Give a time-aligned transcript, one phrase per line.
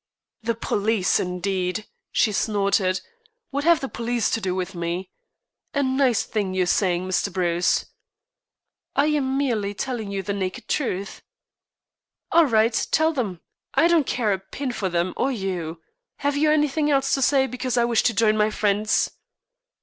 [0.41, 3.01] "The police, indeed," she snorted;
[3.51, 5.11] "what have the police to do with me?
[5.75, 7.31] A nice thing you're saying, Mr.
[7.31, 7.85] Bruce."
[8.95, 11.21] "I am merely telling you the naked truth."
[12.31, 12.73] "All right.
[12.91, 13.41] Tell them.
[13.75, 15.83] I don't care a pin for them or you.
[16.17, 19.11] Have you anything else to say, because I wish to join my friends?"